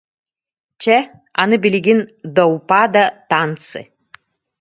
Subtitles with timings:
[0.81, 0.97] Чэ,
[1.41, 1.99] аны билигин
[2.35, 3.81] до упада танцы